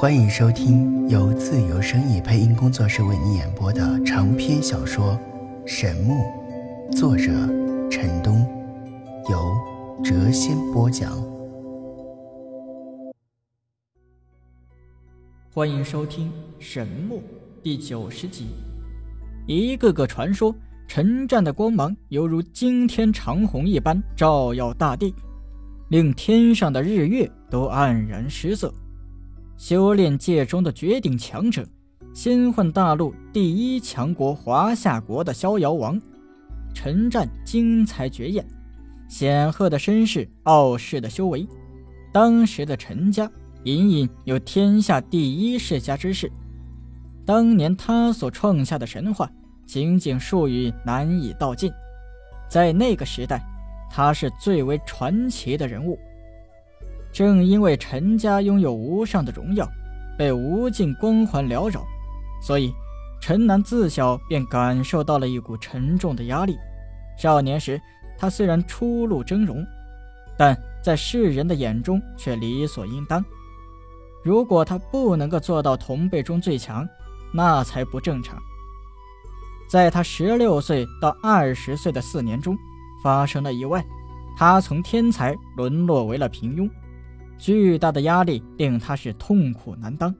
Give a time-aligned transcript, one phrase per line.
[0.00, 5.18] 欢迎收听由自由声意配音工作室为你演播的长篇小说
[5.66, 6.14] 《神木》，
[6.96, 7.32] 作者
[7.90, 8.46] 陈东，
[9.28, 9.52] 由
[10.04, 11.20] 谪仙播讲。
[15.52, 16.28] 欢迎收听
[16.60, 17.16] 《神木》
[17.60, 18.50] 第九十集。
[19.48, 20.54] 一个个传说，
[20.86, 25.12] 陈战的光芒犹如惊天长虹一般照耀大地，
[25.88, 28.72] 令天上的日月都黯然失色。
[29.58, 31.66] 修炼界中的绝顶强者，
[32.14, 36.00] 仙幻大陆第一强国华夏国的逍遥王，
[36.72, 38.46] 陈战精彩绝艳，
[39.08, 41.44] 显赫的身世，傲世的修为。
[42.12, 43.28] 当时的陈家
[43.64, 46.30] 隐隐有天下第一世家之势。
[47.26, 49.28] 当年他所创下的神话，
[49.66, 51.68] 仅仅数语难以道尽。
[52.48, 53.44] 在那个时代，
[53.90, 55.98] 他是最为传奇的人物。
[57.12, 59.68] 正因为陈家拥有无上的荣耀，
[60.16, 61.84] 被无尽光环缭绕，
[62.42, 62.72] 所以
[63.20, 66.56] 陈南自小便感受到了一股沉重的压力。
[67.18, 67.80] 少年时，
[68.16, 69.66] 他虽然初露峥嵘，
[70.36, 73.24] 但在世人的眼中却理所应当。
[74.22, 76.88] 如果他不能够做到同辈中最强，
[77.32, 78.38] 那才不正常。
[79.68, 82.56] 在他十六岁到二十岁的四年中，
[83.02, 83.84] 发生了意外，
[84.36, 86.68] 他从天才沦落为了平庸。
[87.38, 90.14] 巨大的压力令他是痛苦难当。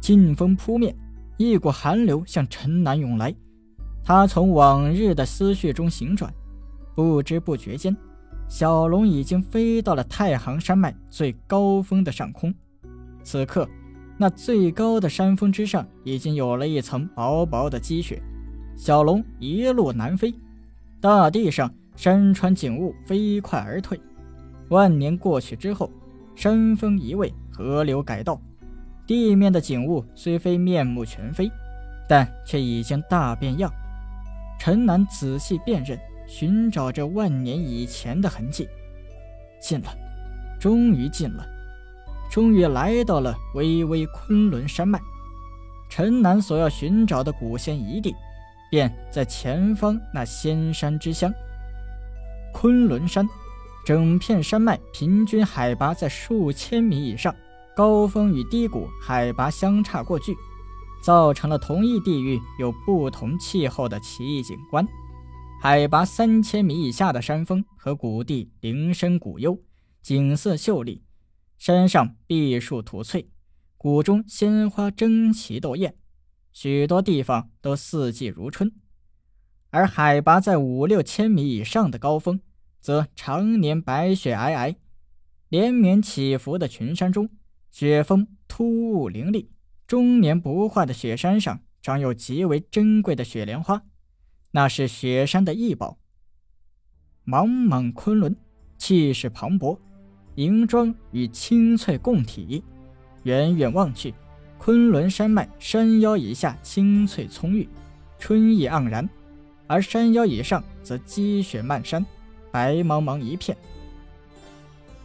[0.00, 0.96] 劲风扑面，
[1.36, 3.34] 一股寒流向陈南涌来。
[4.02, 6.32] 他从往日的思绪中醒转，
[6.94, 7.94] 不知不觉间，
[8.48, 12.54] 小龙已经飞到了太行山脉最高峰的上空。
[13.22, 13.68] 此刻，
[14.16, 18.22] 那最高的山峰之上已经有了一层薄薄的积雪。
[18.74, 20.32] 小龙一路南飞，
[21.00, 24.00] 大地上山川景物飞快而退。
[24.68, 25.90] 万年过去之后，
[26.34, 28.40] 山峰移位，河流改道，
[29.06, 31.50] 地面的景物虽非面目全非，
[32.08, 33.72] 但却已经大变样。
[34.58, 38.68] 陈南仔细辨认，寻找着万年以前的痕迹。
[39.60, 39.88] 近了，
[40.60, 41.46] 终于近了，
[42.30, 45.00] 终于来到了巍巍昆仑山脉。
[45.88, 48.14] 陈南所要寻找的古仙遗地，
[48.70, 51.32] 便在前方那仙山之乡——
[52.52, 53.26] 昆仑山。
[53.84, 57.34] 整片山脉平均海拔在数千米以上，
[57.74, 60.36] 高峰与低谷海拔相差过巨，
[61.02, 64.86] 造成了同一地域有不同气候的奇异景观。
[65.60, 69.58] 海拔三千米以下的山峰和谷地林深谷幽，
[70.02, 71.02] 景色秀丽；
[71.56, 73.28] 山上碧树吐翠，
[73.76, 75.96] 谷中鲜花争奇斗艳，
[76.52, 78.70] 许多地方都四季如春。
[79.70, 82.40] 而海拔在五六千米以上的高峰，
[82.80, 84.76] 则常年白雪皑皑，
[85.48, 87.28] 连绵起伏的群山中，
[87.70, 89.50] 雪峰突兀凌厉，
[89.86, 93.82] 终年不化的雪山上长有极为珍贵的雪莲花，
[94.50, 95.98] 那是雪山的异宝。
[97.26, 98.34] 茫茫昆仑，
[98.78, 99.78] 气势磅礴，
[100.36, 102.62] 银装与青翠共体。
[103.24, 104.14] 远远望去，
[104.56, 107.68] 昆仑山脉山腰以下青翠葱郁，
[108.18, 109.06] 春意盎然，
[109.66, 112.04] 而山腰以上则积雪漫山。
[112.50, 113.56] 白茫茫一片，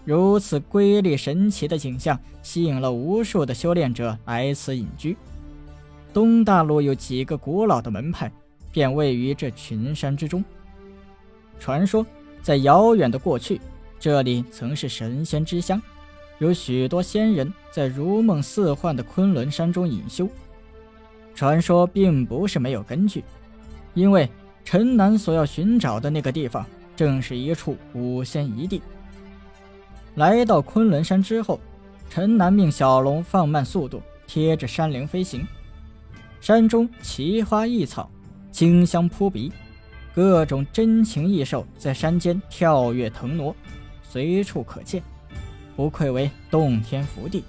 [0.06, 5.16] 如此瑰丽神奇的景象，吸引了无数的修炼者来此隐居。
[6.14, 8.31] 东大陆有几个古老的门派，
[8.72, 10.44] 便位于这群山之中。
[11.59, 12.06] 传说，
[12.42, 13.60] 在遥远的过去，
[14.00, 15.81] 这里曾是神仙之乡，
[16.40, 20.28] 有许多仙人在如梦似幻的昆仑山中隐修。
[21.34, 23.24] 传说并不是没有根据，
[23.96, 24.30] 因为
[24.64, 26.66] 陈南所要寻找的那个地方。
[26.96, 28.81] 正是一处五仙遗地。
[30.16, 31.59] 来到昆仑山之后，
[32.09, 35.48] 陈南命小龙放慢速度，贴着山岭飞行。
[36.40, 38.09] 山中奇花异草，
[38.52, 39.52] 清香扑鼻，
[40.14, 43.56] 各种珍禽异兽在山间跳跃腾挪，
[44.04, 45.02] 随处可见，
[45.75, 47.44] 不愧为洞天福地。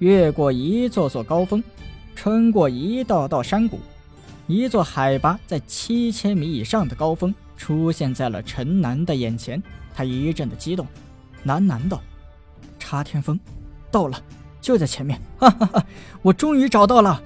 [0.00, 1.62] 越过一座座高峰，
[2.16, 3.78] 穿过一道道山谷，
[4.48, 7.32] 一座海拔在七千米以上的高峰。
[7.64, 9.62] 出现在了陈南的眼前，
[9.94, 10.86] 他一阵的激动，
[11.46, 11.98] 喃喃道
[12.78, 13.40] ：“插天峰，
[13.90, 14.22] 到了，
[14.60, 15.18] 就在前面！
[15.38, 15.86] 哈哈哈，
[16.20, 17.22] 我终于找到了！”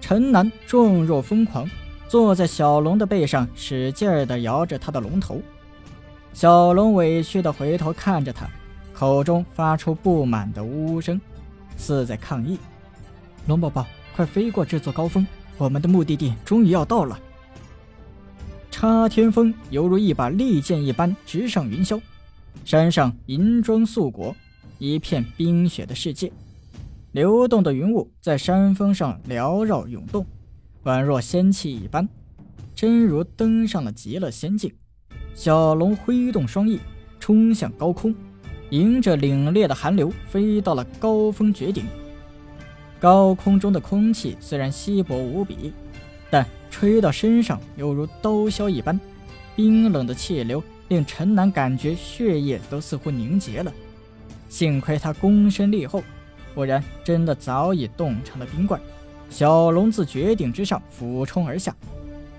[0.00, 1.68] 陈南状若疯狂，
[2.06, 5.42] 坐在小龙的背上，使劲儿地摇着他的龙头。
[6.32, 8.48] 小龙委屈地回头看着他，
[8.94, 11.20] 口中发出不满的呜呜声，
[11.76, 12.56] 似在抗议
[13.48, 15.26] ：“龙宝宝，快飞过这座高峰，
[15.56, 17.18] 我们的目的地终于要到了！”
[18.80, 22.00] 插天峰犹如一把利剑一般直上云霄，
[22.64, 24.36] 山上银装素裹，
[24.78, 26.30] 一片冰雪的世界，
[27.10, 30.24] 流动的云雾在山峰上缭绕涌动，
[30.84, 32.08] 宛若仙气一般，
[32.72, 34.72] 真如登上了极乐仙境。
[35.34, 36.78] 小龙挥动双翼，
[37.18, 38.14] 冲向高空，
[38.70, 41.84] 迎着凛冽的寒流飞到了高峰绝顶。
[43.00, 45.72] 高空中的空气虽然稀薄无比，
[46.30, 48.98] 但吹到身上犹如刀削一般，
[49.56, 53.72] 冰冷的气流令陈南感觉血液都似乎凝结了。
[54.48, 56.02] 幸亏他躬身立后，
[56.54, 58.78] 不然真的早已冻成了冰怪。
[59.30, 61.74] 小龙自绝顶之上俯冲而下，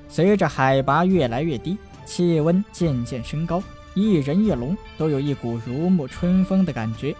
[0.07, 3.61] 随着海拔越来越低，气温渐渐升高，
[3.93, 7.15] 一人一龙都有一股如沐春风的感觉。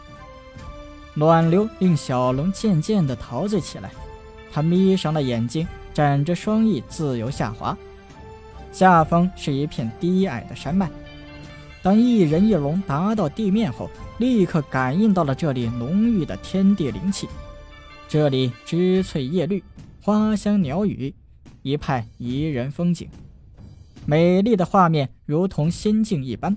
[1.13, 3.92] 暖流令小龙渐渐地陶醉起来，
[4.51, 5.68] 他眯上了眼睛，
[6.00, 7.78] 展着双翼自由下滑。
[8.72, 10.90] 下方是一片低矮的山脉。
[11.81, 17.28] 当一人一龙达到地面后，立刻感应到了这里浓郁的天地灵气。
[18.07, 19.62] 这里枝翠叶绿，
[20.01, 21.13] 花香鸟语，
[21.63, 23.10] 一派宜人风景，
[24.06, 26.56] 美丽的画面如同仙境一般。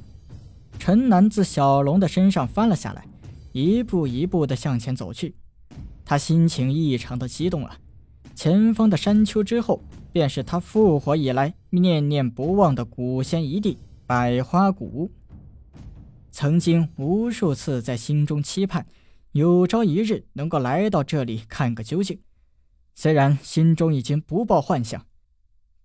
[0.79, 3.05] 陈南自小龙的身上翻了下来。
[3.51, 5.35] 一步一步地向前走去，
[6.05, 7.77] 他心情异常的激动啊！
[8.35, 9.81] 前方的山丘之后，
[10.13, 15.11] 便是他复活以来念念不忘的古仙一地——百花谷。
[16.31, 18.87] 曾经无数次在心中期盼，
[19.33, 22.19] 有朝一日能够来到这里看个究竟。
[22.95, 25.07] 虽然心中已经不抱幻想，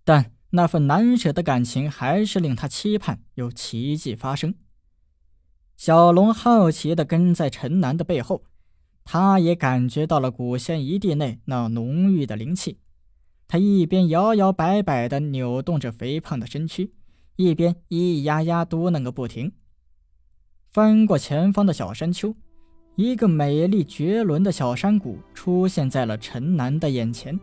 [0.04, 4.56] 但那份难舍的感情还是令他期盼有奇迹发生。
[5.76, 8.44] 小龙好奇地跟在陈南的背后，
[9.10, 12.78] 他也感觉到了古仙一地内那浓郁的灵气。
[13.48, 16.92] 他一边摇摇摆摆地扭动着肥胖的身躯，
[17.38, 19.54] 一边咿咿呀呀嘟囔个不停。
[20.72, 22.36] 翻过前方的小山丘，
[22.98, 27.40] 一个美丽绝伦的小山谷出现在了陈南的眼前，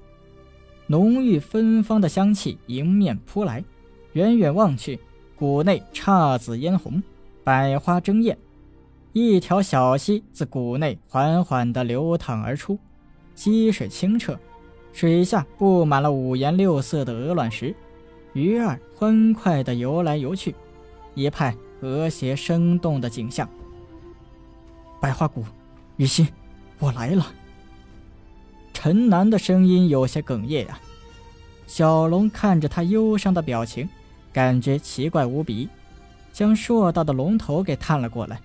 [0.86, 3.64] 浓郁芬芳的香气迎面扑来，
[4.12, 5.00] 远远望去，
[5.34, 7.02] 谷内姹紫嫣红。
[7.42, 8.36] 百花争艳，
[9.14, 12.76] 一条小溪自谷内缓缓地流淌而出，
[13.36, 14.36] 溪水清澈，
[14.92, 17.72] 水下布满了五颜六色的鹅卵石，
[18.32, 20.52] 鱼儿欢快地游来游去，
[21.14, 23.48] 一派和谐生动的景象。
[25.00, 25.44] 百花谷，
[25.96, 26.26] 雨欣，
[26.80, 27.32] 我来了。
[28.72, 30.76] 陈南的声音有些哽咽呀，
[31.68, 33.88] 小龙看着他忧伤的表情，
[34.32, 35.68] 感觉奇怪无比。
[36.32, 38.40] 将硕大的龙头给探了过来，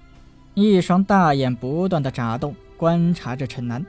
[0.62, 3.86] 一双大眼不断的眨动，观察着陈南。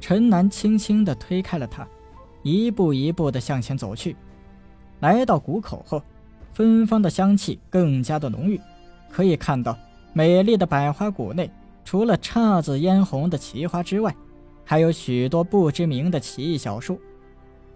[0.00, 1.84] 陈南轻轻地推开了他，
[2.44, 4.14] 一步一步地向前走去。
[5.00, 6.00] 来到谷口后，
[6.52, 8.60] 芬芳的香气更加的浓郁。
[9.10, 9.76] 可以看到，
[10.12, 11.50] 美丽的百花谷内，
[11.84, 14.14] 除了姹紫嫣红的奇花之外，
[14.64, 17.00] 还有许多不知名的奇异小树。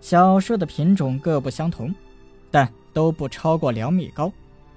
[0.01, 1.93] 小树的品种各不相同，
[2.53, 4.33] 但都不超过两米高。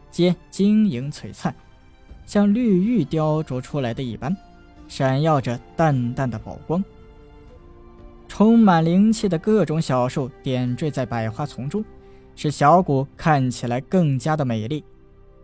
[0.10, 1.54] 皆晶莹璀璨，
[2.32, 4.34] 像绿玉雕琢出来的一般，
[4.88, 6.82] 闪耀着淡淡的宝光。
[8.26, 11.84] 充满灵气的各种小树点缀在百花丛中，
[12.34, 14.82] 使小谷看起来更加的美丽。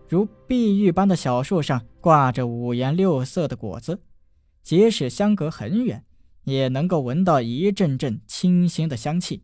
[0.08, 4.00] 如碧玉般的小树上挂着五颜六色的果子，
[4.64, 6.06] 即使相隔很远，
[6.46, 9.44] 也能够闻到一阵阵清新的香气。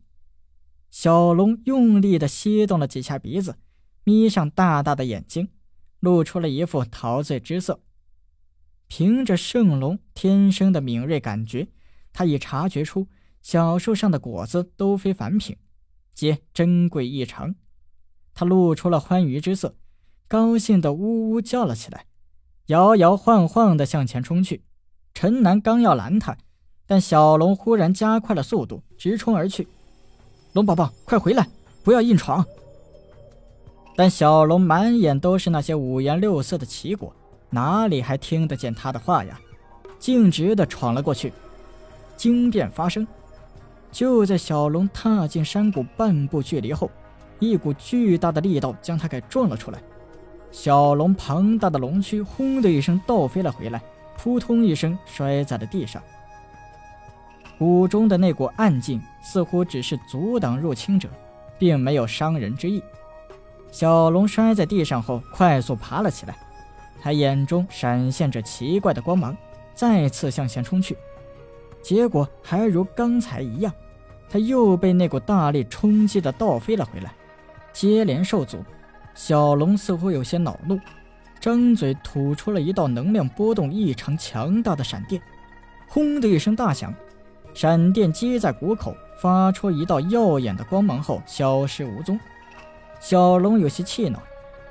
[0.90, 3.56] 小龙用力地吸动了几下鼻子。
[4.04, 5.48] 眯上大大的眼睛，
[6.04, 7.80] 露出了一副陶醉之色。
[8.86, 11.66] 凭着圣龙天生的敏锐感觉，
[12.12, 13.08] 他已察觉出
[13.40, 15.56] 小树上的果子都非凡品，
[16.14, 17.54] 皆珍贵异常。
[18.34, 19.74] 他露出了欢愉之色，
[20.28, 22.04] 高兴的呜呜叫了起来，
[22.66, 24.62] 摇摇晃晃的向前冲去。
[25.14, 26.36] 陈南刚要拦他，
[26.86, 29.66] 但小龙忽然加快了速度，直冲而去。
[30.52, 31.48] 龙宝宝，快回来，
[31.82, 32.44] 不要硬闯！
[33.96, 37.14] 但小龙满眼都是那些五颜六色的奇果，
[37.50, 39.38] 哪里还听得见他的话呀？
[39.98, 41.32] 径直的闯了过去。
[42.16, 43.06] 惊变发生，
[43.92, 46.90] 就在小龙踏进山谷半步距离后，
[47.38, 49.80] 一股巨大的力道将他给撞了出来。
[50.50, 53.80] 小龙庞大的龙躯轰的一声倒飞了回来，
[54.16, 56.02] 扑通一声摔在了地上。
[57.58, 61.08] 谷中的那股暗劲似乎只是阻挡入侵者，
[61.58, 62.82] 并没有伤人之意。
[63.74, 66.36] 小龙摔在地上后，快速爬了起来，
[67.02, 69.36] 他眼中闪现着奇怪的光芒，
[69.74, 70.96] 再次向前冲去。
[71.82, 73.72] 结果还如刚才一样，
[74.30, 77.12] 他又被那股大力冲击的倒飞了回来，
[77.72, 78.64] 接连受阻。
[79.12, 80.78] 小龙似乎有些恼怒，
[81.40, 85.20] 张嘴吐出了一道能量波动异常强大的闪电，
[85.88, 86.94] 轰的一声大响，
[87.52, 92.16] 闪电击在谷口，发出一道耀眼的光芒后消失无踪。
[93.04, 94.18] 小龙有些气恼，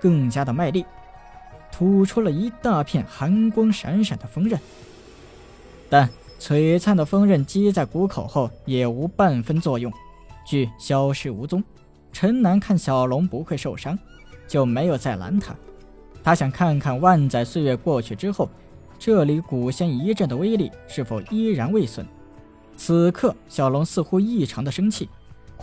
[0.01, 0.83] 更加的卖力，
[1.71, 4.59] 吐出了一大片寒光闪闪的锋刃。
[5.87, 6.09] 但
[6.39, 9.93] 璀璨的锋刃击在谷口后也无半分作用，
[10.47, 11.63] 俱消失无踪。
[12.11, 13.95] 陈南看小龙不会受伤，
[14.47, 15.55] 就没有再拦他。
[16.23, 18.49] 他想看看万载岁月过去之后，
[18.97, 22.03] 这里古仙一阵的威力是否依然未损。
[22.75, 25.07] 此刻，小龙似乎异常的生气，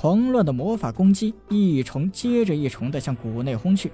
[0.00, 3.92] 狂乱的魔法攻击一重接着一重的向谷内轰去。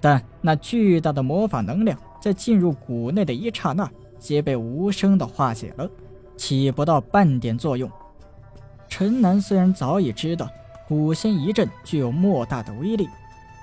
[0.00, 3.88] 但那巨大的魔法能量在进入谷内的一刹那，
[4.18, 5.88] 皆被无声的化解了，
[6.36, 7.88] 起不到半点作用。
[8.88, 10.50] 陈南虽然早已知道
[10.88, 13.08] 古仙一阵具有莫大的威力。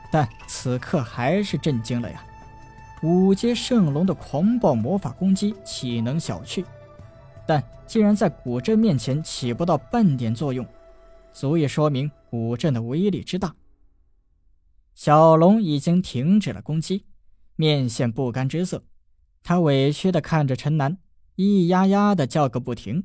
[0.10, 2.24] 但此刻还是震惊了呀！
[3.04, 6.64] 五阶圣龙的狂暴魔法攻击岂能小觑？
[7.46, 10.66] 但竟然在古阵面前起不到半点作用，
[11.36, 13.58] 足以说明古阵的威力之大。
[14.94, 17.04] 小龙已经停止了攻击，
[17.58, 18.86] 面现不甘之色，
[19.44, 20.98] 他委屈地看着陈南，
[21.36, 23.04] 咿咿呀呀地叫个不停，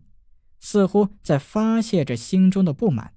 [0.61, 3.15] 似乎在发泄着心中的不满。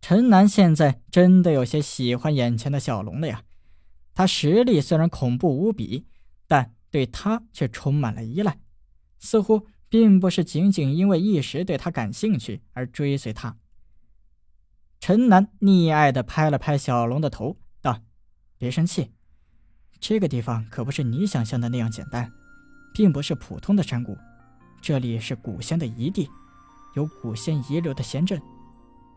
[0.00, 3.44] 陈南现在真的有些喜欢眼前的小龙了呀！
[4.12, 6.04] 他实力虽然恐怖无比，
[6.48, 8.58] 但对他却充满了依赖，
[9.20, 13.56] 似乎并不是仅仅因为一时对他感兴趣而追随他。
[15.00, 18.00] 陈南溺爱地拍了拍小龙的头，道
[18.58, 19.12] ：“别生气，
[20.00, 22.30] 这个地方可不是你想象的那样简单，
[22.92, 24.16] 并不是普通的山谷，
[24.82, 26.28] 这里是古仙的遗地，
[26.94, 28.40] 有古仙遗留的仙阵。”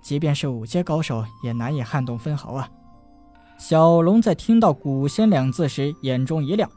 [0.02, 2.68] 即便是五阶高手也难以撼动分毫啊！
[3.60, 6.68] 小龙在听到“古仙”两字时，眼中一亮，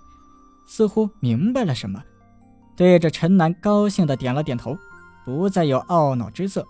[0.66, 2.02] 似乎明白了什么，
[2.76, 4.76] 对着陈南高兴的点了点头，
[5.25, 6.66] 不再有懊恼之色。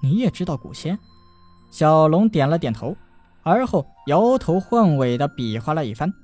[0.00, 0.96] 你也知道古仙？
[1.74, 2.96] 小龙点了点头，
[3.42, 6.14] 而后摇头晃尾的比划了一番。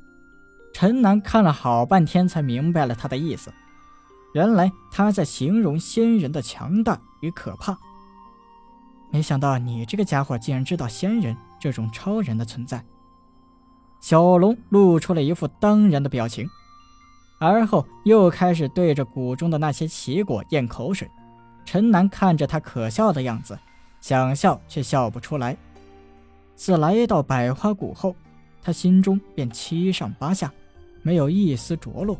[0.73, 3.52] 陈南看了好半天，才明白了他的意思。
[4.33, 7.76] 原来他在形容仙人的强大与可怕。
[9.11, 12.85] 没想到你这个家伙竟然知道仙人这种超人的存在。
[13.99, 16.49] 小龙露出了一副当然的表情，
[17.40, 21.11] 而后又开始对着谷中的那些奇果咽口水。
[21.64, 23.59] 陈南看着他可笑的样子，
[24.00, 25.57] 想笑却笑不出来。
[26.57, 28.14] 自来到百花谷后，
[28.62, 30.52] 他心中便七上八下，
[31.02, 32.19] 没有一丝着落。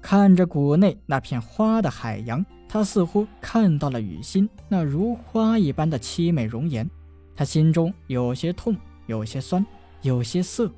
[0.00, 2.44] 看着谷内那片花的海洋。
[2.66, 6.90] 他似乎看到了雨欣那如花一般的凄美容颜，
[7.36, 8.76] 他心中有些痛，
[9.06, 9.64] 有些酸，
[10.02, 10.68] 有些涩。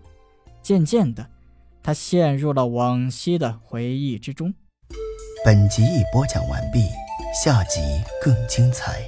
[0.61, 1.27] 渐渐的，
[1.83, 4.53] 他陷入了往昔的回忆之中。
[5.43, 6.81] 本集已播讲完毕，
[7.43, 7.81] 下集
[8.23, 9.01] 更精彩。